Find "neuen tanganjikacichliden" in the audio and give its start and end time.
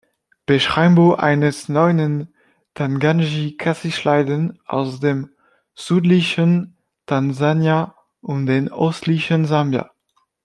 1.69-4.59